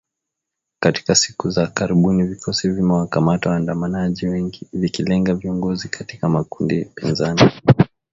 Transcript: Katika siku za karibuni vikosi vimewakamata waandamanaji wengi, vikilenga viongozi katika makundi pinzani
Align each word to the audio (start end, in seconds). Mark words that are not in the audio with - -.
Katika 0.79 1.15
siku 1.15 1.49
za 1.49 1.67
karibuni 1.67 2.23
vikosi 2.23 2.69
vimewakamata 2.69 3.49
waandamanaji 3.49 4.27
wengi, 4.27 4.67
vikilenga 4.73 5.33
viongozi 5.33 5.89
katika 5.89 6.29
makundi 6.29 6.85
pinzani 6.85 7.51